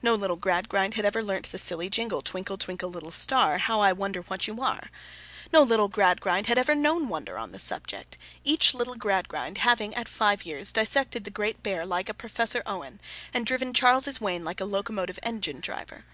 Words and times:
No 0.00 0.14
little 0.14 0.36
Gradgrind 0.38 0.94
had 0.94 1.04
ever 1.04 1.22
learnt 1.22 1.52
the 1.52 1.58
silly 1.58 1.90
jingle, 1.90 2.22
Twinkle, 2.22 2.56
twinkle, 2.56 2.88
little 2.88 3.10
star; 3.10 3.58
how 3.58 3.78
I 3.80 3.92
wonder 3.92 4.22
what 4.22 4.46
you 4.46 4.62
are! 4.62 4.88
No 5.52 5.60
little 5.60 5.88
Gradgrind 5.88 6.46
had 6.46 6.56
ever 6.56 6.74
known 6.74 7.10
wonder 7.10 7.36
on 7.36 7.52
the 7.52 7.58
subject, 7.58 8.16
each 8.42 8.72
little 8.72 8.94
Gradgrind 8.94 9.58
having 9.58 9.94
at 9.94 10.08
five 10.08 10.46
years 10.46 10.68
old 10.70 10.76
dissected 10.76 11.24
the 11.24 11.30
Great 11.30 11.62
Bear 11.62 11.84
like 11.84 12.08
a 12.08 12.14
Professor 12.14 12.62
Owen, 12.64 13.02
and 13.34 13.44
driven 13.44 13.74
Charles's 13.74 14.18
Wain 14.18 14.46
like 14.46 14.62
a 14.62 14.64
locomotive 14.64 15.18
engine 15.22 15.60
driver. 15.60 16.06